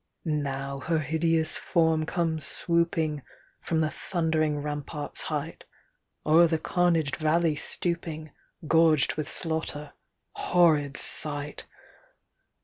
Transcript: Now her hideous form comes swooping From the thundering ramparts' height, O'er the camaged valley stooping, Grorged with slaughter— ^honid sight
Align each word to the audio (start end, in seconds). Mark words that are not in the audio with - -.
Now 0.25 0.79
her 0.79 0.97
hideous 0.97 1.57
form 1.57 2.07
comes 2.07 2.43
swooping 2.43 3.21
From 3.59 3.81
the 3.81 3.91
thundering 3.91 4.57
ramparts' 4.57 5.21
height, 5.29 5.63
O'er 6.25 6.47
the 6.47 6.57
camaged 6.57 7.17
valley 7.17 7.55
stooping, 7.55 8.31
Grorged 8.67 9.13
with 9.13 9.29
slaughter— 9.29 9.93
^honid 10.35 10.97
sight 10.97 11.67